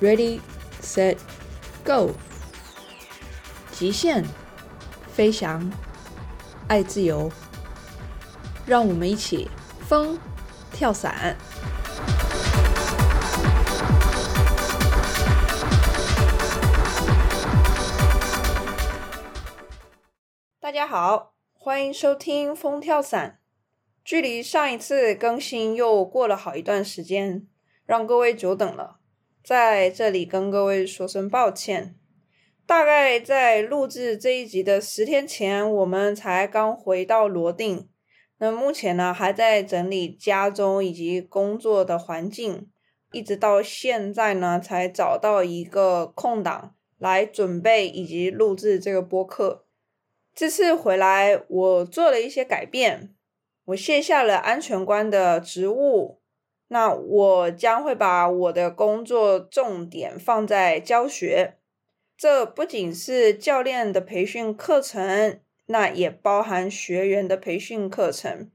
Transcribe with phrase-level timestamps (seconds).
[0.00, 0.40] ，Ready,
[0.82, 1.18] Set,
[1.84, 2.10] Go！
[3.70, 4.24] 极限
[5.12, 5.70] 飞翔，
[6.66, 7.30] 爱自由，
[8.66, 9.48] 让我们一起
[9.86, 10.18] 风
[10.72, 11.36] 跳伞。
[20.58, 23.38] 大家好，欢迎收听风跳伞。
[24.04, 27.46] 距离上一次更新又过了好一段时间，
[27.90, 29.00] 让各位久等了。
[29.42, 31.96] 在这里跟各位说声抱歉。
[32.64, 37.88] 大概在录制这一集的十天前，我们才刚回到罗定。
[38.38, 42.68] 那目前呢，还在整理家中以及工作的环境，
[43.10, 49.64] 一直到现在呢，才找到一个空档来准备以及录制这个播客。
[50.32, 53.12] 这次回来，我做了一些改变。
[53.64, 56.19] 我卸下了安全官的职务，
[56.72, 61.56] 那我将会把我的工作重点放在教学。
[62.16, 68.48] 这不仅是教练的培训课程，那也包含学员的培训课程。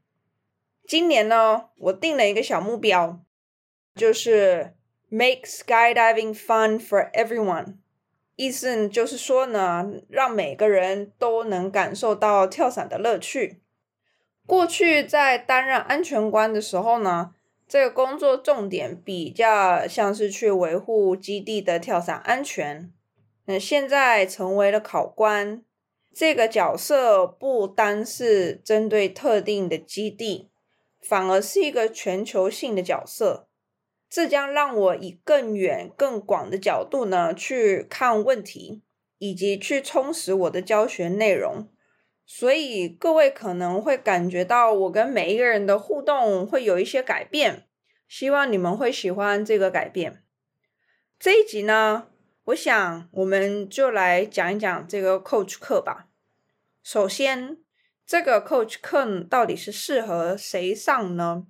[0.88, 3.20] 今年呢，我定了一个小目标，
[3.96, 4.76] 就是
[5.10, 7.76] make skydiving fun for everyone。
[8.38, 13.60] 意思就是说呢，让每个人都能感受到跳伞的乐趣。
[14.46, 17.34] 过去在担任安全官的时候呢，
[17.68, 22.92] 这个工作重点比较像是去维护基地的跳伞安全。
[23.46, 25.64] 那现在成为了考官，
[26.14, 30.50] 这个角色不单是针对特定的基地，
[31.02, 33.48] 反而是一个全球性的角色。
[34.08, 38.84] 这将让我以更远、更广的角度呢去看问题，
[39.18, 41.68] 以及去充实我的教学内容。
[42.26, 47.68] 所以各位可能会感觉到我跟每一个人的互动会有一些改变，
[48.08, 50.24] 希望你们会喜欢这个改变。
[51.20, 52.08] 这一集呢，
[52.46, 56.08] 我想我们就来讲一讲这个 coach 课吧。
[56.84, 57.60] 首先，
[58.06, 61.46] 这个 coach 课到底是适合谁上呢？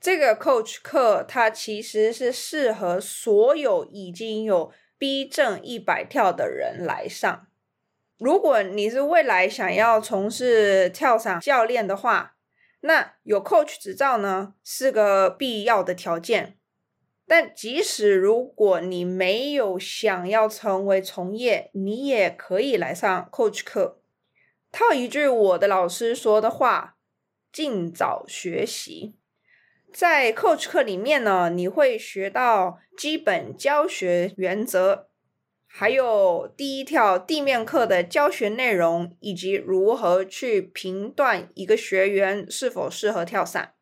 [0.00, 7.46] 这个 coach 课它其实是适合所有已经有 B 证一百跳的人来上。
[8.24, 12.36] 如果你是未来想要从事跳伞教练的话，
[12.80, 16.56] 那有 coach 执照呢是个必要的条件。
[17.26, 24.00] 但即使如果你没有想要成为从业，你也可以来上 coach 课。
[24.72, 26.96] 套一句我的老师说的话：
[27.52, 29.16] 尽早学习。
[29.92, 35.10] 在 coach 课里面呢，你会学到基本教学原则。
[35.76, 43.74] 还有第一跳地面课的教学内容，以及如何去评断一个学员是否适合跳伞。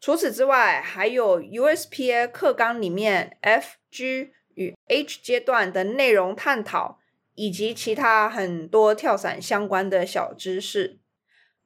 [0.00, 7.00] 除此之外，还有 USPA 课纲里面 F、G 与 H 阶段的内容探讨，
[7.34, 11.00] 以及其他很多跳伞相关的小知识。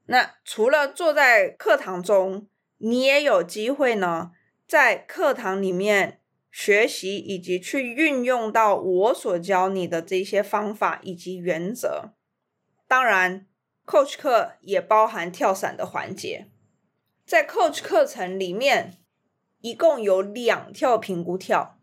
[0.06, 4.31] 那除了坐在课堂中，你也有机会呢，
[4.66, 6.21] 在课堂里面。
[6.57, 12.15] 学习以及去运用到我所教你的这些方法以及原则。
[12.87, 13.49] 当然
[13.85, 16.47] ，coach 课也包含跳伞的环节。
[17.27, 18.99] 在 coach 课程里面，
[19.63, 21.81] 一共有两跳评估跳。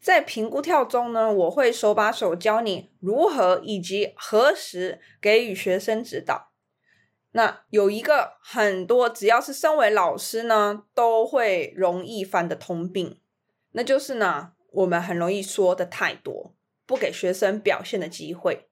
[0.00, 6.52] 在评估跳中呢，我会手把手教你如何以及何时给予学生指导。
[7.32, 13.20] 那有一个很多只要是身为老师呢，都会容易犯的通病。
[13.76, 16.54] 那就是呢，我们很容易说的太多，
[16.86, 18.70] 不给学生表现的机会。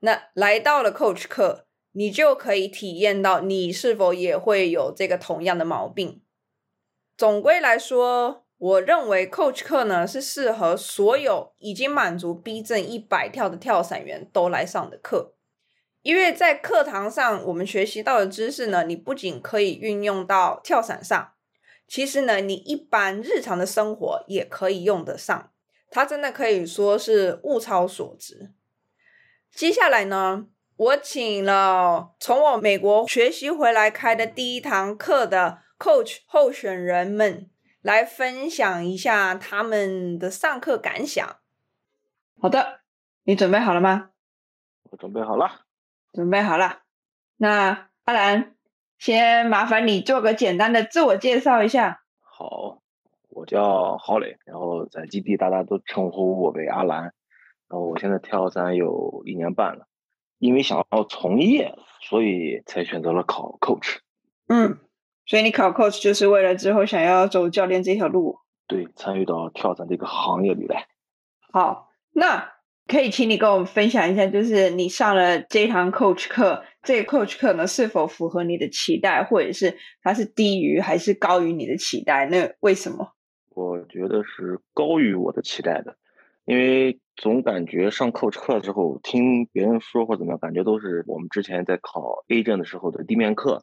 [0.00, 6.20] 那来到了 coach 课，你就可以体验到你是否也会有这个同样的毛病。
[7.16, 15.36] 总归来说，我认为 coach 课呢是适合所有已经满足 B 证一百跳的跳伞员都来上的课，
[16.02, 21.34] 因为在课堂上我们学习到的知识呢，你不仅可以运用到跳伞上。
[21.90, 25.50] 其实呢，你一般日常的生活也可以用得上，
[25.90, 28.52] 它真的可以说是物超所值。
[29.50, 30.46] 接下来呢，
[30.76, 37.50] 我请了从我美国学习回来开的第一堂课的 coach 候选人们
[37.82, 41.40] 来分享一下他们的上课感想。
[42.40, 42.82] 好的，
[43.24, 44.10] 你准备好了吗？
[44.90, 45.62] 我准备好了。
[46.12, 46.82] 准备好了。
[47.38, 48.54] 那阿兰。
[49.00, 52.02] 先麻烦你做个简单的自我介绍一下。
[52.20, 52.82] 好，
[53.30, 57.14] 我叫郝磊，然后在基地大家都称呼我为阿兰。
[57.66, 59.86] 然后我现在跳伞有一年半了，
[60.38, 64.00] 因为想要从业，所以才选择了考 coach。
[64.48, 64.78] 嗯，
[65.24, 68.40] 所以你考 coach 就是为了之后想要走教练这条路。
[68.66, 70.88] 对，参与到跳伞这个行业里来。
[71.50, 72.52] 好，那
[72.90, 82.26] 可以请你跟我们分享一下，就是你上了这堂 coach 课，这个 coach 课呢是否符合你的期待，或者是它是低于还是高于你的期待？
[82.26, 83.12] 那为什么？
[83.50, 85.96] 我觉得是高于我的期待的，
[86.44, 93.62] 因为总感觉上 coach 课之后，听别人说或怎么样，感觉都是我们之前在考 A 证的时候的地面课，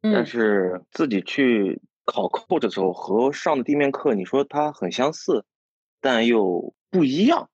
[0.00, 1.80] 但是自己去。
[2.10, 5.44] 考 coach 的时候和上的地面课，你说它很相似，
[6.00, 7.50] 但又不一样。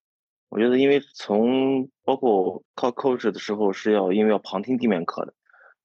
[0.48, 5.34] 我觉得，因为从包括考 coach 的时候是要因为要旁听地面课的，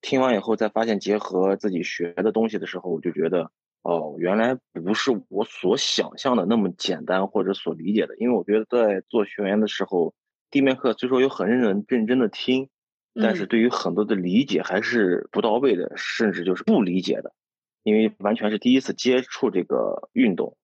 [0.02, 3.52] 听完以后再发现结合自己学的东西的时候，我就觉得
[3.82, 8.16] 哦，原来不是我所想象的那么简单或者所理解的。
[8.18, 10.14] 因为我觉得在做学员的时候，
[10.52, 12.70] 地面课虽说有很认真认真的听，
[13.16, 17.34] 但是对于很多的理解还是不到位的，甚至就是不理解的。
[17.82, 20.58] 因为完全是第一次接触这个运动，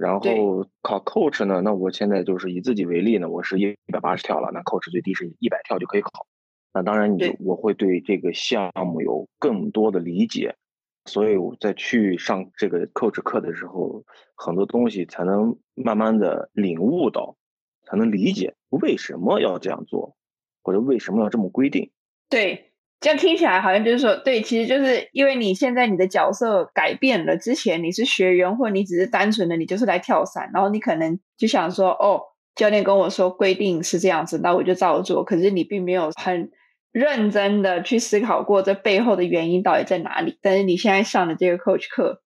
[0.00, 6.26] 然后考 coach 呢，那我现在就是以自己为例呢，我是一百八十跳了，那 coach 最低是一百跳就可以考。
[6.72, 10.56] 那当然你我会对这个项目有更多的理解，
[11.04, 14.04] 所以我在去上这个 coach 课的时候，
[14.34, 17.36] 很多东西才能慢慢的领悟到，
[17.84, 20.16] 才能理解为什么要这样做，
[20.62, 21.90] 或者为什么要这么规定。
[22.30, 22.69] 对。
[23.00, 27.38] 这样听起来好像就是说，对，其实就是因为你现在你的角色改变了。
[27.38, 32.20] 之前你是学员，或你只是单纯的你就是来跳伞，然后你可能就想说，哦，
[32.54, 35.24] 教练跟我说规定是这样子，那我就照做。
[35.24, 36.50] 可是你并没有很
[36.92, 40.38] 认真的去思考过这背后的原因到底在哪里。
[40.42, 42.20] 但是你现在上的这个 coach 课，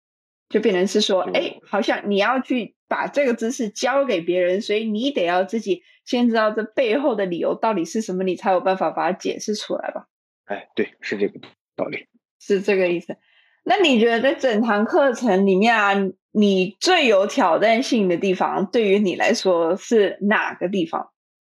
[0.49, 10.07] 就变成是说，哎，好像你要去把这个知识教给别人，所以你得要自己先知道这背后的理由到底是什么，你才有办法把它解释出来吧。
[10.53, 11.39] 哎，对，是这个
[11.75, 12.05] 道理，
[12.39, 13.17] 是这个意思。
[13.63, 15.93] 那你觉得在整堂课程里面啊，
[16.31, 21.09] 你最有挑战性的地方，对于你来说是哪个地方？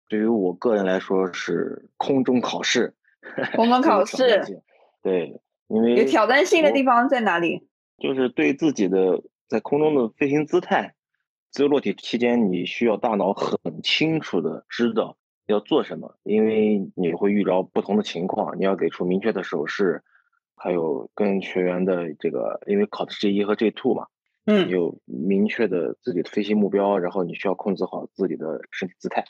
[0.07, 2.93] 对于我个人来说是空中考试。
[3.55, 4.61] 空中考试，
[5.01, 7.67] 对，因为有挑战性的地方在哪里？
[7.97, 10.93] 就是对自己的在空中的飞行姿态，
[11.49, 15.17] 自由落体期间，你需要大脑很清楚的知道。
[15.47, 16.15] 要做什么？
[16.23, 20.03] 因为你会遇着不同的情况，你要给出明确的手势，
[20.55, 24.07] 还有跟学员的这个，因为考的是 J 一和 J two 嘛，
[24.45, 29.25] 嗯，有明确的自己的飞行目标，然后你需要控制好自己的身体姿态。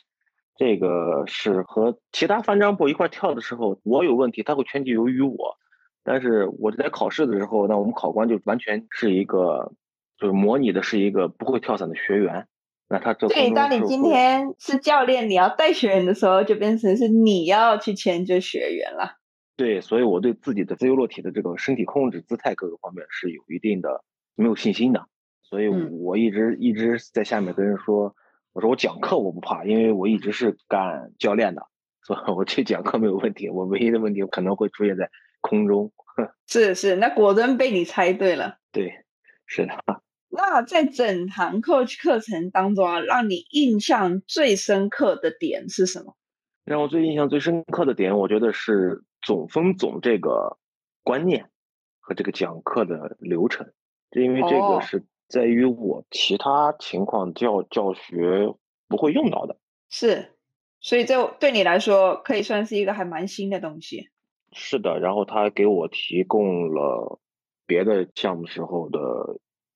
[0.57, 5.57] 这个是和其他翻张步一块跳的时候，我有问题，他会全体由于我。
[6.03, 9.71] 但是我在考试的时候，那我们考官就完全是一个，
[10.17, 12.47] 就是模拟的是一个不会跳伞的学员。
[12.91, 19.17] 那他这对，当你今天是教练，你要带学员的时候，就变成是你要去牵着学员了。
[19.55, 24.03] 对，所以我对自己的自由落体的这个身体控制、姿态各个方面是有一定的
[24.35, 25.05] 没有信心的。
[25.41, 28.13] 所以我一直一直在下面跟人说，
[28.51, 31.61] 我说我讲课我不怕，因为我一直是干教练的，
[32.03, 33.49] 所以我去讲课没有问题。
[33.49, 35.09] 我唯一的问题可能会出现在
[35.39, 35.93] 空中。
[36.45, 38.57] 是是，那果真被你猜对了。
[38.73, 39.05] 对，
[39.45, 39.73] 是的。
[40.33, 46.15] 那在整堂 coach 课程当中啊，让你印象最深刻的点是什么？
[46.63, 50.57] 让我最印象最深刻的点，我觉得是总分总这个
[51.03, 51.49] 观念
[51.99, 53.73] 和这个讲课的流程，
[54.11, 58.53] 因为这个是在于我其他情况教教学
[58.87, 59.57] 不会用到的。
[59.89, 60.31] 是，
[60.79, 64.07] 所以这对你来说可以算是一个还蛮新的东西。
[64.53, 67.19] 是的，然后他给我提供了
[67.65, 68.99] 别的项目时候的。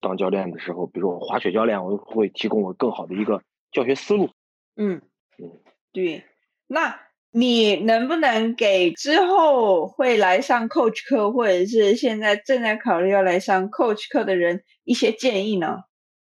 [0.06, 4.30] 当教练的时候，比如说滑雪教练，我会提供我更好的一个教学思路。
[4.76, 5.02] 嗯
[5.40, 5.50] 嗯，
[5.92, 6.24] 对。
[6.68, 7.00] 那
[7.32, 15.80] 你能不能给之后会来上 coach 课，或者是现在正在考虑要来上 coach 课的人一些建议呢？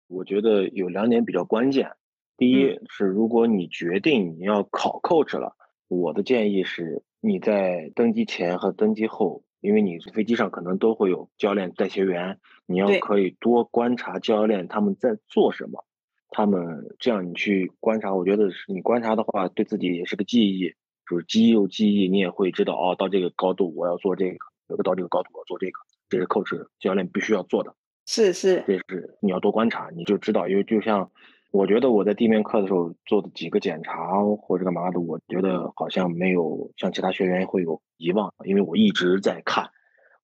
[0.07, 1.91] 我觉得有两点比较关键。
[2.37, 5.57] 第一是，如果你决定你要考 coach 了，
[5.89, 9.43] 我的建议是你在登机前和登机后。
[9.61, 15.85] 因为你飞机上可能都会有教练带学员，你要可以多观察教练他们在做什么，
[16.31, 20.75] 他们这样你去观察，我觉得是你观察的话，对自己也是个记忆，
[21.09, 27.75] 就是肌肉记忆，你也会知道哦，到这个高度我要做这个，到这个高度我要做这个，这是 coach 教练必须要做的。
[28.07, 31.11] 是是，这是你要多观察，你就知道，因为就像。
[31.57, 39.71] 我觉得我在地面课的时候做的几个检查或者干嘛的，我觉得好像没有像其他学员会有遗忘，因为我一直在看，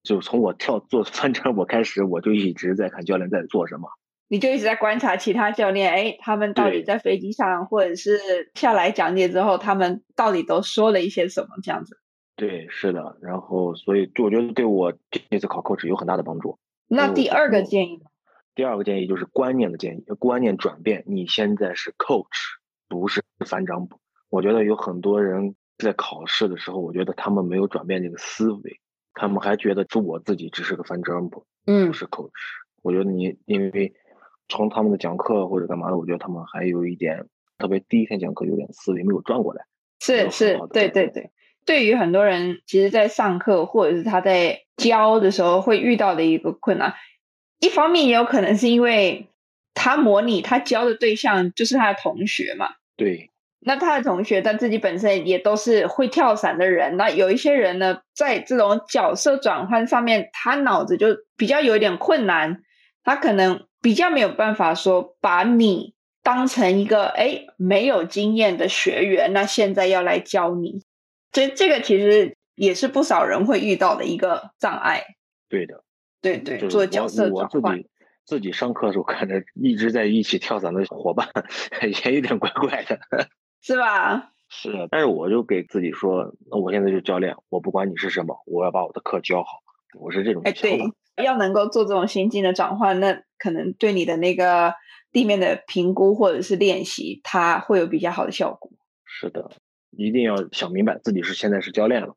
[0.02, 3.88] 就从我跳做翻车我开始，我就一直在看教练在做什么。
[4.28, 11.96] 你就一直在观察其他教练，哎，他们到底在飞机上或者是下来讲解之后，他们到底都说了一些什么这样子？
[12.36, 13.16] 对，是的。
[13.22, 16.58] 然后，所以我觉得对我这次考 coach 有很大的帮助。
[16.88, 18.04] 那第二个建议呢？
[18.54, 21.04] 第二个建议就是观念的建议，观念转变。
[21.06, 22.26] 你现在是 coach，
[22.88, 23.88] 不是班长。
[24.28, 28.80] 我觉得有很多人在考试的时候，我觉得他们没有转变这个思维，
[29.14, 32.30] 他们还觉得是我自己只是个翻章不，嗯，不是 coach。
[32.82, 33.94] 我觉得你因为
[34.48, 37.26] 从他们的讲课或者干嘛的，我觉得他们还有一点，
[37.58, 39.64] 特别第一天讲课有点思维没有转过来。
[40.00, 41.30] 是是，对对对。
[41.64, 46.94] 对于很多人，其实，在上课或者是他在教的时候会遇到的一个困难。
[47.62, 49.28] 一方面也有可能是因为
[49.72, 53.30] 他模拟他教的对象就是他的同学嘛，对。
[53.64, 62.64] 那他的同学他自己本身也都是会跳伞的人，那有一些人呢，在这种角色转换上面，他脑子就比较有一点困难，
[63.04, 70.82] 他可能比较没有办法说把你当成一个哎没有经验的学员，那现在要来教你，
[71.30, 75.04] 这这个其实也是不少人会遇到的一个障碍。
[75.48, 75.84] 对的。
[76.22, 77.76] 对对，做角色转换。
[77.76, 77.88] 自己
[78.24, 81.28] 自己上课的时候，看着一直在一起跳伞的伙伴，
[82.04, 83.00] 也有点怪怪的，
[83.60, 84.30] 是吧？
[84.48, 89.48] 是，但是我就给自己说，那我现在就教练，我不管你是什么，我要把我的课教好，
[89.98, 90.42] 我是这种。
[90.44, 90.78] 哎，对，
[91.24, 94.74] 要能够做这种心境的转换，那可能对你的那个
[95.10, 98.70] 地面的评估或者是练习，它会有比较好的效果。
[99.04, 99.50] 是的，
[99.90, 102.14] 一定要想明白自己是现在是教练了。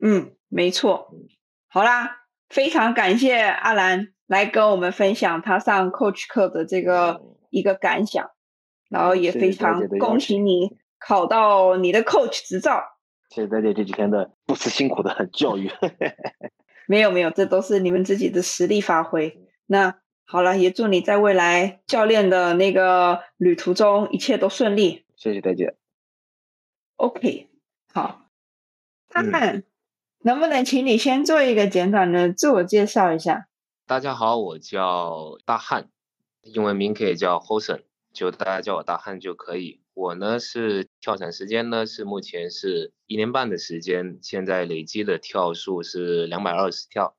[0.00, 1.14] 嗯，没错。
[1.68, 2.27] 好啦。
[2.48, 8.30] 非常感谢阿兰来跟我们分享他上 coach 课的这个一个感想，
[8.88, 12.82] 然后也非常恭喜你考到你的 coach 执照。
[13.28, 15.70] 谢谢大家这几天的不辞辛苦的教育。
[16.88, 19.46] 没有没有，这都是你们自己的实力发挥。
[19.66, 25.04] 那好了，也祝你在未来教练的那个旅途中一切都顺利。
[25.14, 25.74] 谢谢大家。
[26.96, 27.50] OK，
[27.92, 28.30] 好，
[29.10, 29.64] 看看。
[30.22, 33.46] 能不能请你先做一个简短的自我介绍一下？
[33.86, 35.90] 大家好，我叫大汉，
[36.42, 37.82] 英文名可以叫 Hosen，
[38.12, 39.80] 就大家叫我大汉就可以。
[39.94, 47.16] 我呢是跳伞时间呢是目前是一年半的时间，现在累积的跳数是两百二十跳，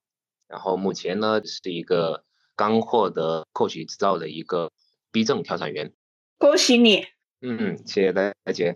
[0.47, 2.25] 然后目前呢是一个
[2.57, 4.71] 刚获得 coach 执照的一个
[5.11, 5.93] B 证跳伞员。
[6.37, 7.05] 恭喜你！
[7.41, 8.75] 嗯，谢谢大家。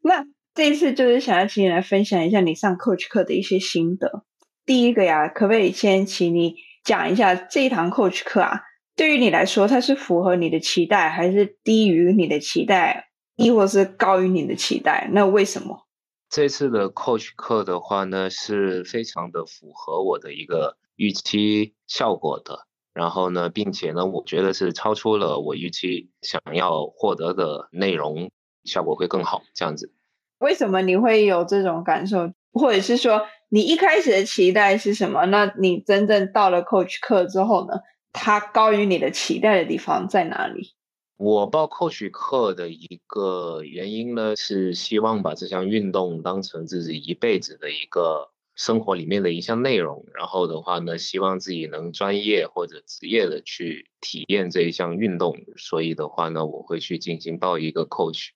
[0.00, 0.24] 那。
[0.58, 4.24] 这一次就是想要请你来分享一下你上 coach 课的一些心得。
[4.66, 8.62] 第一个呀，可不可以先请你讲一下这一堂 coach 课啊？
[8.96, 15.08] 对于你来说，它是符合你的期待，还是低于你的期待，亦或是高于你的期待？
[15.12, 15.86] 那为什么？
[16.28, 22.66] 这次的 coach 课的话呢，是非常的符合我的一个预期效果的。
[22.92, 28.32] 然后呢，并且呢，我觉得是超出了我预期想要获得的内容，
[28.64, 29.44] 效果会更好。
[29.54, 29.94] 这样子。
[30.38, 35.26] 为什么你会有这种感受，或者是说你一开始的期待是什么？
[35.26, 37.74] 那你真正到了 coach 课之后呢？
[38.12, 40.74] 它高于你的期待的地方在哪里？
[41.18, 50.06] 我报 coach 课的一个原因呢，是希望把这项运动当成自己一辈子的一个生活里面的一项内容。
[50.14, 55.36] 然后的话呢，希望自己能专业或者职业的去体验这一项运动。
[55.56, 58.28] 所以的话呢，我会去进行报一个 coach。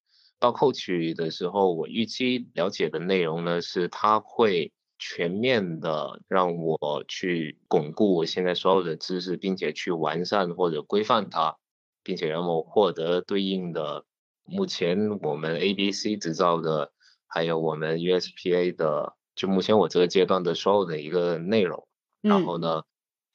[0.43, 11.59] 到 coach 的时候，我预期了解的内容呢，是他会全面的让我去巩固我现在所有的知识，并且去完善或者规范它，
[12.03, 14.05] 并且让我获得对应的
[14.45, 16.91] 目前我们 A、B、C 执照的，
[17.29, 21.87] 还有我们 USPA 的，就目前我这个阶段的所有的一个内容。
[22.21, 22.83] 然后呢？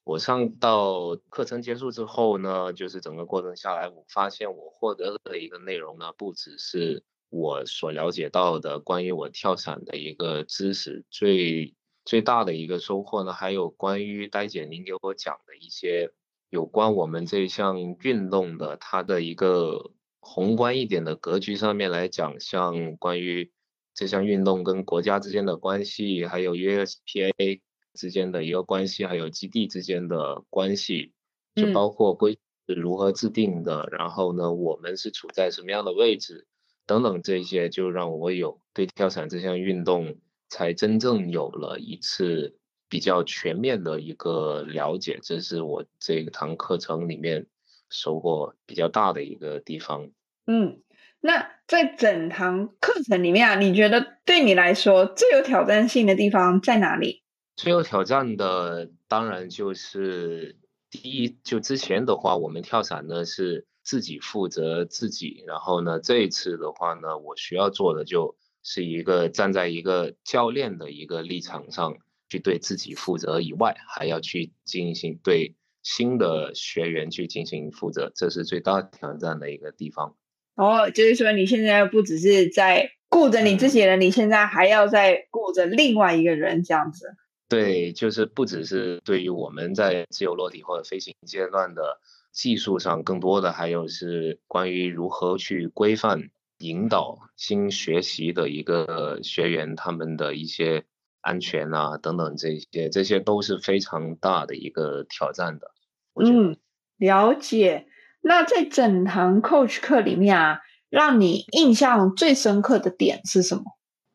[0.08, 16.14] 我上到课程结束之后呢，就是整个过程下来，我发现我获得的一个内容呢，不只是我所了解到的关于我跳伞的一个知识，最最大的一个收获呢，还有关于戴姐您给我讲的一些
[16.50, 23.52] 有关我们这项运动的它的一个宏观一点的格局上面来讲，像关于
[23.94, 27.60] 这项运动跟国家之间的关系，还有 USPA。
[27.98, 31.12] 之间的一个关系，还有基地之间的关系，
[31.56, 32.38] 就包括规
[32.68, 36.46] 是如何制定的，然后呢，我们是处在什么样的位置，
[36.86, 40.16] 等等这些，就让我有对跳伞这项运动
[40.50, 45.20] 才真正有了一次比较全面的一个了解。
[45.24, 47.48] 这是我这堂课程里面
[47.89, 50.12] 收获比较大的一个地方。
[50.46, 50.82] 嗯，
[51.20, 57.24] 那在整堂课程里面啊，你觉得对你来说最有挑战性的地方在哪里？
[57.58, 60.58] 最有挑战的当然就是
[60.92, 71.98] 第一，就之前的话，我们跳伞呢是自己负责自己，然后呢这一次的话呢，我需要做的就是一个站在一个教练的一个立场上
[72.30, 80.16] 去对自己负责以外，还要去进行对新的学员去进行负责，这是最大挑战的一个地方。
[80.54, 87.16] 哦，就是说你现在不只是在顾着你自己人，你现在还要在顾着另外一个人这样子。
[87.50, 92.01] 对，就是不只是对于我们在自由落体或者飞行阶段的
[92.32, 100.84] 技术上，更多的还有是关于如何去规范、引导新学习的一个学员他们的一些
[101.22, 105.72] 安全啊等等这些，这些都是非常大的一个挑战的。
[106.16, 106.58] 嗯，
[106.98, 107.88] 了解。
[108.22, 113.63] 那在整堂 coach 课里面啊，让你印象最深刻的点是什么？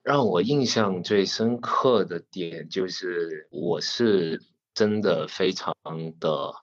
[0.03, 4.43] 让我印象最深刻的点就是，我是
[4.75, 5.77] 真的非常
[6.19, 6.55] 的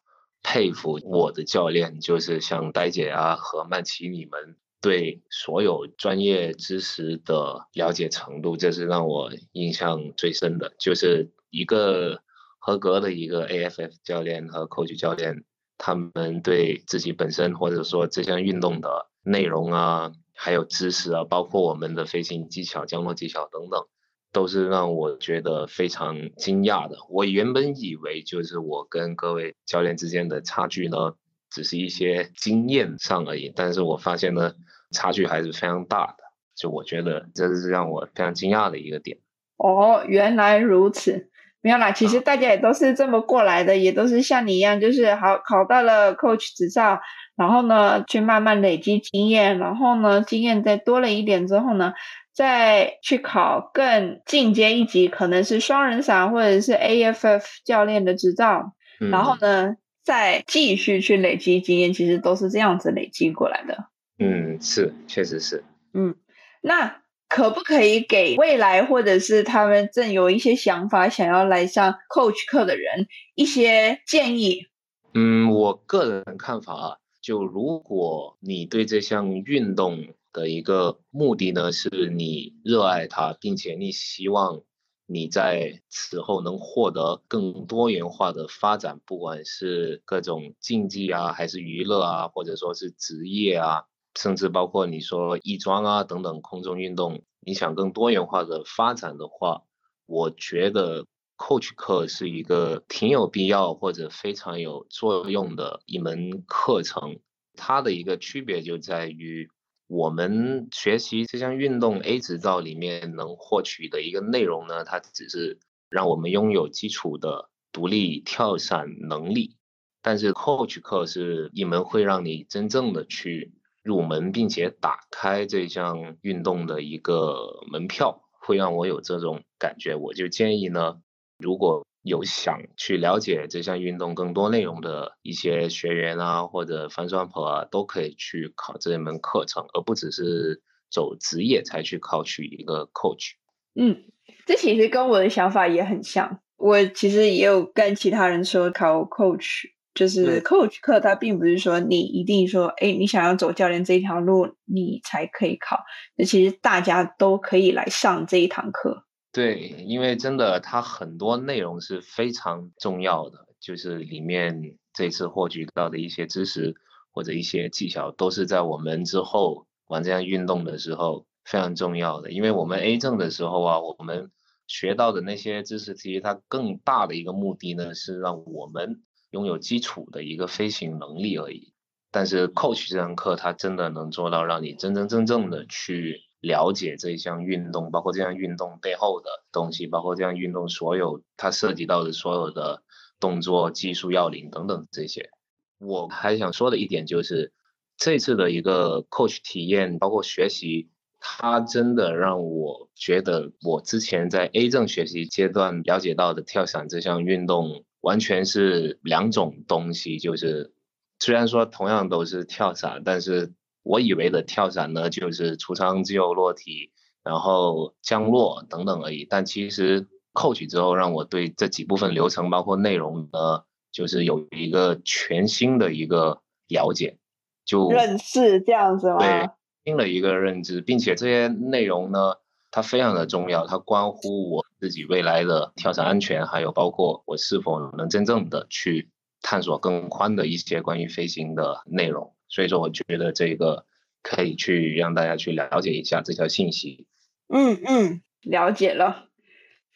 [0.44, 10.74] 佩服我的教练，就是像呆姐啊和曼奇你们对所有专业知识的了解程度，这是让我印象最深的。
[10.78, 12.22] 就是一个
[12.58, 15.46] 合格的一个 AFF 教练和 coach 教练，
[15.78, 20.12] 他们对自己本身或者说这项运动的内容啊。
[20.42, 23.86] 还有知识啊，包括我们的飞行技巧、降落技巧等等，
[24.32, 26.96] 都是让我觉得非常惊讶的。
[27.10, 31.16] 我原本以为就是我跟各位教练之间的差距呢，
[31.50, 34.54] 只是一些经验上而已，但是我发现呢，
[34.92, 36.24] 差距还是非常大的。
[36.56, 39.18] 就我觉得这是让我非常惊讶的一个点。
[39.58, 41.29] 哦，原来如此。
[41.62, 47.02] 没有啦，其实大家也都是这么过来的，也都是像你一样，就是好考到了 coach 执照，
[47.36, 51.94] 然后呢，去慢慢累积经验，然后呢，经验再多了一点之后呢，
[52.34, 58.74] 再去考更进阶一级，可能是双人伞或者是 AFF 教练的执照，
[59.12, 63.86] 然后呢，再继续去累积经验，其实都是这样子累积过来的。
[64.18, 65.66] 嗯，是，确实是。
[65.94, 66.16] 嗯，
[66.62, 67.02] 那。
[67.30, 74.66] 可不可以给未来或者是他们正有一些想法想要来上 coach 课的人一些建议？
[75.14, 84.64] 嗯，我个人看法啊，就如果你对这项运动的一个目的呢，是你热爱它，并且你希望
[85.06, 93.84] 你在此后能获得更多元化的发展，不管是各种竞技啊，还是娱乐啊，或者说是职业啊。
[94.20, 99.64] 甚至包括你说翼装啊等等空中运动，你想更多元化的发展的话，
[100.06, 101.06] 我觉得
[101.38, 107.20] coach 课是一个挺有必要或者非常有作用的一门课程。
[107.56, 109.50] 它的一个区别就在于，
[109.88, 119.56] 我们学习这项运动 A 执照里面能获取的一个内容呢，它只是让我们拥有基础的独立跳伞能力。
[120.02, 123.54] 但是 coach 课是一门会让你真正的去。
[123.84, 129.96] 入门并且打开这项运动的一个门票，会让我有这种感觉。
[129.96, 131.02] 我就建议呢，
[131.38, 143.32] 如果有想去了解这项运动更多内容的一些学员啊，或者翻算婆啊，都可以去考这门课程，而不只是走职业才去考取一个 coach。
[143.76, 144.06] 嗯，
[144.46, 146.40] 这其实跟我的想法也很像。
[146.58, 149.70] 我其实也有跟其他人说考 coach。
[149.96, 155.80] 就是 coach 课，它并不是说你一定说，哎，你想要走教练这一条路，你才可以考。
[156.16, 159.06] 那其实大家都可以来上这一堂课。
[159.34, 166.76] 对，因为真的，它很多内容是非常重要的，就是里面这次获取到的一些知识
[167.12, 172.32] 或者一些技巧，都是在我们之后玩这项运动的时候非常重要的。
[172.32, 174.32] 因为我们 A 证的时候啊，我们
[174.66, 179.02] 学到的那些知识，其实它更大的一个目的呢，是让我们。
[179.32, 181.74] 拥有基础的一个飞行能力而已，
[182.12, 192.82] 但是 coach 这堂课，它真的能做到让你真真正正的去了解这一项运动，包括这项运动背后的东西，包括这项运动所有它涉及到的所有的
[193.20, 195.30] 动作、技术要领等等这些。
[195.78, 197.54] 我还想说的一点就是，
[197.98, 200.90] 这次的一个 coach 体验，包括学习，
[201.20, 207.86] 它真的让我觉得，我之前在 A 证学习阶段了解到的跳伞这项运动。
[208.02, 210.74] 完全是两种东西，就是
[211.20, 216.92] 虽然说同样都是跳伞，但是我以为的跳伞呢，就是出舱自由落体，
[217.24, 219.26] 然后降落等等而已。
[219.30, 227.18] 但其实扣取之后，让我对这几部分流程包括内容呢，就是有一个全新的一个了解，
[227.66, 229.18] 就认识这样子吗？
[229.20, 229.50] 对，
[229.84, 232.36] 新的一个认知，并且这些内容呢。
[232.72, 239.10] 它非常的重要，它关乎我自己未来的跳伞安全，还有包括我是否能真正的去
[239.42, 242.36] 探索更宽的一些关于飞行的内容。
[242.48, 243.86] 所以说，我觉得这个
[244.22, 247.08] 可以去让大家去了解一下这条信息。
[247.48, 249.30] 嗯嗯，了解了，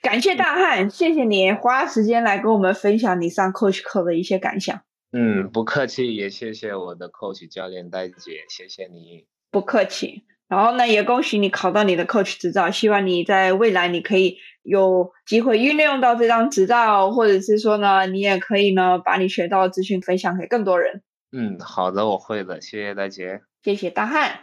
[0.02, 4.82] 感谢大汉，谢谢你花时间来跟我们分享你上 coach 课的一些感想。
[5.12, 9.28] 嗯，不客气，也谢谢我的 coach 教练戴姐，谢谢你。
[9.52, 10.24] 不客气。
[10.48, 21.02] 然后呢，也恭喜你考到你的 coach 执照，希望你在未来你可以有机会运用到这张执照，或者是说呢，你也可以呢把你学到的资讯分享给更多人。
[21.32, 23.42] 嗯，好的，我会的，谢谢大姐。
[23.64, 24.42] 谢谢大汉。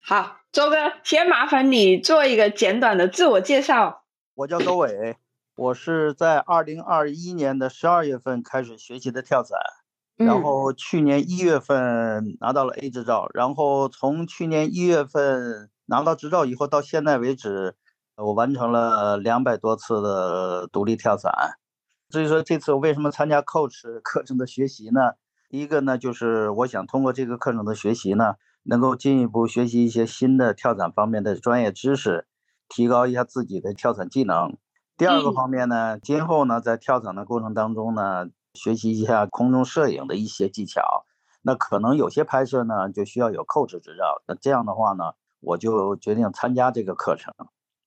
[0.00, 4.04] 好，周哥，先麻烦你做一个简短的自我介绍。
[4.34, 5.16] 我叫周伟，
[5.56, 9.58] 我是在二零二一年的十二月份开始学习的跳伞。
[10.18, 17.76] 然后去年一月份拿到了 A 执照，然后从去年一月份拿到执照以后到现在为止，
[18.16, 21.32] 我完成了两百多次的独立跳伞。
[22.10, 25.12] 所以说这次我为什么参加 Coach 课程的学习呢？
[25.48, 32.26] 第一个呢，就是我想通过这个课程的学习呢，能够进一步学习一些新的跳伞方面的专业知识，
[32.68, 34.56] 提高一下自己的跳伞技能。
[34.96, 38.26] 第二个方面呢，今后呢，在跳伞的过程当中呢。
[38.58, 41.06] 学习一下空中摄影的一些技巧，
[41.42, 44.20] 那可能有些拍摄呢就需要有 coach 执照。
[44.26, 47.32] 那这样的话呢，我就决定参加这个课程。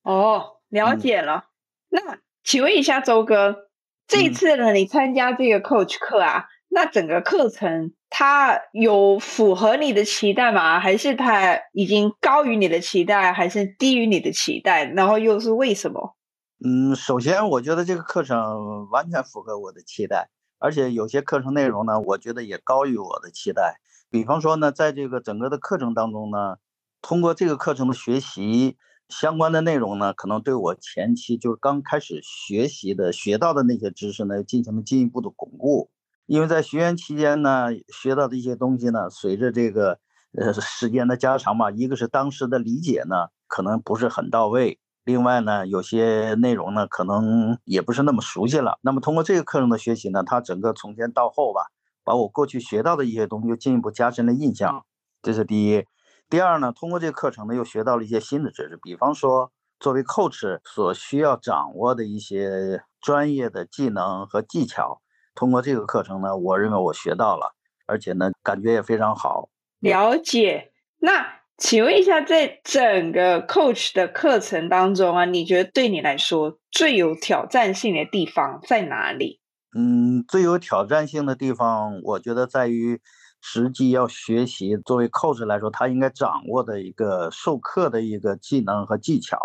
[0.03, 1.43] 哦，了解了。
[1.89, 1.99] 那
[2.43, 3.67] 请问一下周哥，
[4.07, 10.79] 这次呢你参加这个 coach 课啊，那整个课程它有符合你的期待吗？
[10.79, 14.86] 还是它已经高于你的期待，还是低于你的期待？
[14.86, 16.15] 然后又是为什么？
[16.63, 20.29] 嗯，首先我觉得这个课程完全符合我的期待。
[20.62, 23.82] 而且有些课程内容呢，我觉得也高于我的期待。
[24.12, 26.58] 比方说呢，在这个整个的课程当中呢，
[27.02, 28.78] 通过这个课程的学习，
[29.10, 35.89] 相关的内容呢，可能对我前期就是刚开始学习的学到的那些知识呢，进行了进一步的巩固。
[36.28, 40.00] 因为在学员期间呢，学到的一些东西呢，随着这个
[40.38, 44.80] 呃时间的加长嘛，一个是当时的理解呢，可能不是很到位。
[45.03, 48.77] 另外呢，有些内容呢，可能也不是那么熟悉了。
[48.81, 51.67] 那么通过这个课程的学习呢，它整个从前到后吧，
[52.03, 54.85] 把我过去学到的一些东西又进一步加深了印象，
[55.21, 55.85] 这是第一。
[56.29, 65.01] 第二呢，通过这个课程呢，又学到了一些新的知识，比方说作为 coach 所需要掌握的一些专业的技能和技巧。
[65.33, 67.55] 通过这个课程呢，我认为我学到了，
[67.87, 69.49] 而且呢，感觉也非常好。
[69.79, 71.40] 了解，那。
[71.62, 79.39] 请问一下，在整个 coach 的课程当中啊，你觉得对你来说最有挑战性的地方在哪里？
[79.78, 83.00] 嗯，最有挑战性的地方，我觉得在于
[83.41, 84.76] 实际要学习。
[84.76, 89.38] 作为 coach 来说，他应该掌握的一个授课的一个技能和技巧。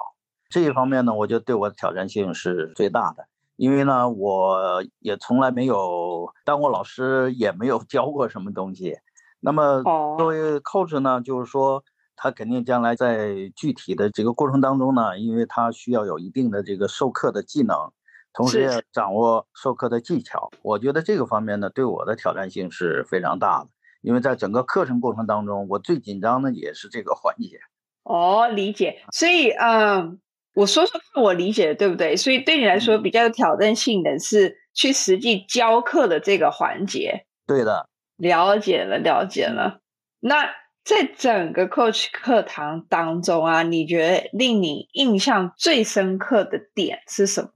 [0.48, 3.26] 这一方面呢，我觉得对我的挑战性是最大的。
[3.57, 8.96] 因为呢，我也从来没有当过老师，也没有教过什么东西。
[9.40, 9.83] 那么
[10.16, 11.85] 作为 coach 呢，就是说。
[12.16, 17.92] 他肯定将来在具体的这个过程当中呢，因为他需要有一定的这个授课的技能，
[18.33, 20.50] 同时也掌握授课的技巧。
[20.62, 23.68] 我觉得这个方面呢，对我的挑战性是非常大的，
[24.00, 27.59] 因为在整个课程过程当中，我最紧张的也是这个环节。
[28.05, 29.02] 哦，理解。
[29.12, 30.18] 所以，嗯，
[30.55, 32.16] 我说说看我理解的对不对？
[32.16, 37.26] 所以对你来说比较有挑战性的是去实际教课的这个环节。
[37.46, 37.88] 对的。
[38.16, 39.81] 了解了，了解了。
[40.20, 40.48] 那。
[40.87, 47.51] 在整个 coach 课堂当中啊，你觉得令你印象最深刻的点是什么？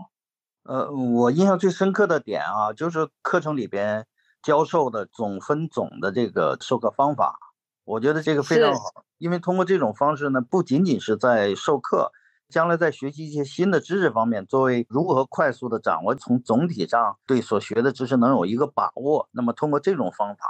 [0.65, 4.09] 呃，我印象最深刻的点啊，就是课程里边
[4.43, 7.39] 教授的总分总的这个授课方法，
[7.85, 8.81] 我觉得这个非常好。
[9.19, 12.11] 因为通过这种方式呢，不仅仅是在授课，
[12.49, 20.45] 将来在学习一些新的知识方面，作为如何快速的掌握，从总体上对所学的知识能有一个把握，那么通过这种方法。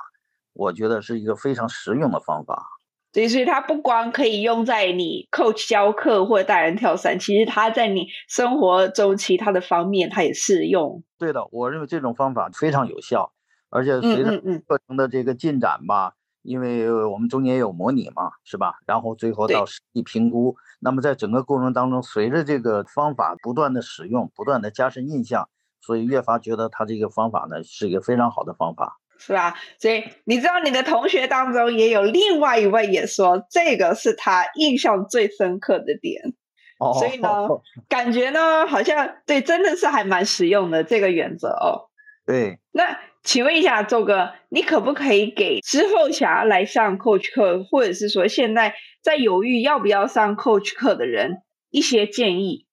[0.61, 2.67] 我觉得是一个非常实用的方法。
[3.13, 11.03] 对，所以它不光可以用在你 coach 教课或者带人跳伞，其实它在你生活中其他的方面它也适用。
[11.19, 13.33] 对的，我认为这种方法非常有效，
[13.71, 18.75] 而且随着课程的这个进展吧，因为我们中间有模拟嘛，是吧？
[18.87, 25.49] 然后最后到实际评估，那么在整个过程当中，随着这个方法不断的使用，不断的加深印象，
[25.81, 28.99] 所以越发觉得它这个方法呢是一个非常好的方法。
[29.21, 29.55] 是吧？
[29.79, 36.33] 所以你知道你的同学当中也有另外一位也说这个是他印象最深刻的点，
[36.79, 37.47] 哦所以呢，
[37.87, 41.91] 感觉呢好像对，真的是还蛮实用的这个原则哦。
[42.25, 52.67] 对，那请问一下周哥，你可不可以给之后想要来上 coach 课，或者是说现在在犹豫要不要上 coach 课的人一些建议？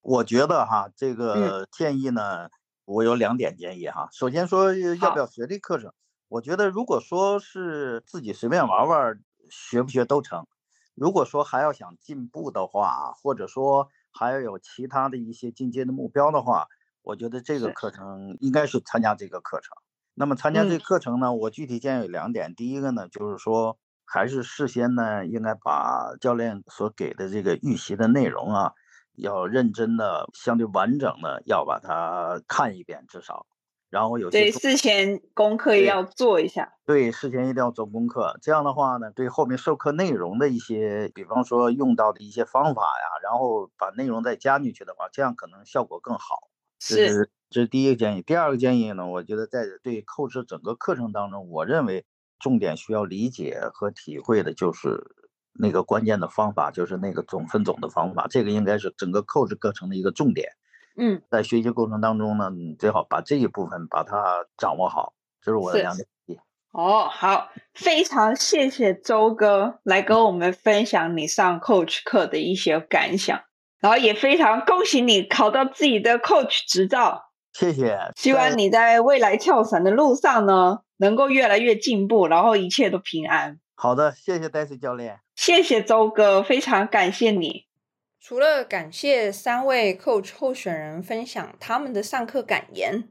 [0.00, 2.48] 我觉得哈，这个建议呢。
[2.90, 5.92] 我有两点建议哈，首先说要不要学这课程，
[6.26, 10.44] 我觉得如果说是自己随便玩玩，学不学都成。
[10.96, 16.66] 如果说还要想进步的话，或者说还要有其他的一些进阶的目标的话，
[17.02, 19.70] 我觉得这个课程应该是参加这个课程。
[20.14, 22.56] 那么参加这个课程呢，我具体建议有两点。
[22.56, 28.72] 第一个呢，就是说还是事先呢，应该把教练所给的这个预习的内容啊，
[29.20, 33.46] 要认真的、相对完整的要把它看一遍，至少。
[33.90, 36.74] 然后有些对，事前功课对要做一下。
[36.86, 38.38] 对，事前一定要做功课。
[38.40, 46.50] 这样的话呢，对后面授课内容的一些，比方说用到的一些方法呀，然后把内容再加进去的话，这样可能效果更好。
[46.78, 48.22] 这是，这是第一个建议。
[48.22, 52.06] 第二个建议呢，我觉得在对 coach 整个课程当中，我认为
[52.38, 55.04] 重点需要理解和体会的就是
[55.60, 58.26] 那个关键的方法，就是那个总分总的方法。
[58.30, 60.50] 这个应该是整个 coach 课程的一个重点。
[60.96, 65.14] 嗯，在学习过程当中呢，你最好把这一部分把它掌握好。
[65.40, 66.06] 这是我的两点。
[66.72, 73.40] 哦，好，非常谢谢周哥来跟我们分享你上 coach 课的一些感想，
[73.80, 77.30] 然后也非常恭喜你考到自己的 coach 执照。
[77.52, 77.98] 谢谢。
[78.14, 83.58] 希望你在未来跳伞的路上呢，能够越来越进步，然后一切都平安。
[83.74, 85.18] 好的，谢谢戴斯教练。
[85.42, 87.64] 谢谢周哥，非常感谢你。
[88.20, 93.04] 除了感谢三位 coach 候选人分享他们的上课感言，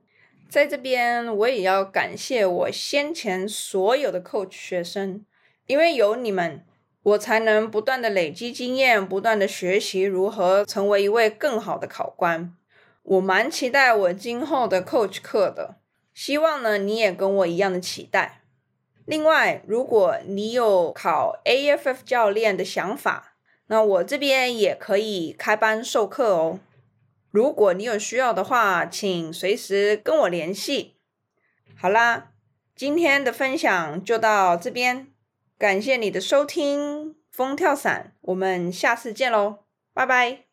[0.47, 5.25] 在这边我也要感谢我先前所有的 coach 学生，
[5.65, 6.63] 因为有你们，
[7.01, 12.55] 我才能不断的累积经验，不断的学习如何成为一位更好的考官。
[13.01, 15.77] 我蛮期待我今后的 coach 课的，
[16.13, 18.38] 希望呢你也跟我一样的期待。
[19.09, 23.33] 另外，如果你有考 AFF 教练的想法，
[23.65, 26.59] 那我这边也可以开班授课哦。
[27.31, 30.97] 如果你有需要的话，请随时跟我联系。
[31.75, 32.33] 好啦，
[32.75, 35.07] 今天的分享就到这边，
[35.57, 40.48] 感谢你的收听，风跳伞，我们下次见喽，拜拜。